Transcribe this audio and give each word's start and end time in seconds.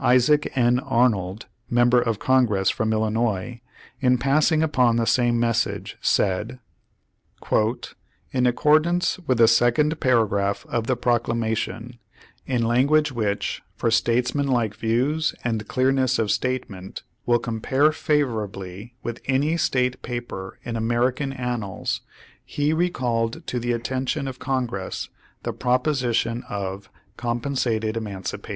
Isaac 0.00 0.50
N. 0.56 0.78
Arnold, 0.80 1.44
member 1.68 2.00
of 2.00 2.18
Congress 2.18 2.70
from 2.70 2.94
Illinois, 2.94 3.60
in 4.00 4.16
passing 4.16 4.62
upon 4.62 4.96
the 4.96 5.04
same 5.04 5.38
message, 5.38 5.98
said: 6.00 6.60
"In 8.32 8.46
accordance 8.46 9.18
with 9.26 9.36
the 9.36 9.46
second 9.46 10.00
paragraph 10.00 10.64
of 10.70 10.86
the 10.86 10.96
procla 10.96 11.34
mation, 11.34 11.98
in 12.46 12.62
language 12.62 13.12
which 13.12 13.60
for 13.74 13.90
statesmanlike 13.90 14.74
views, 14.76 15.34
and 15.44 15.68
clearness 15.68 16.18
of 16.18 16.30
statement, 16.30 17.02
will 17.26 17.38
compare 17.38 17.92
favorably 17.92 18.94
with 19.02 19.20
any 19.26 19.58
State 19.58 20.00
paper 20.00 20.58
in 20.62 20.76
American 20.76 21.34
Annals, 21.34 22.00
he 22.46 22.72
recalled 22.72 23.46
to 23.46 23.60
the 23.60 23.72
atten 23.74 24.06
tion 24.06 24.26
of 24.26 24.38
Congress 24.38 25.10
the 25.42 25.52
proposition 25.52 26.44
of 26.48 26.88
'compensated 27.18 27.96
emancipa 27.96 28.46
tion.'"" 28.46 28.54